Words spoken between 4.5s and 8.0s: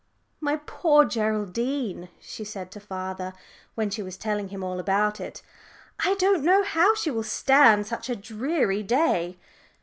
all about it, "I don't know how she will stand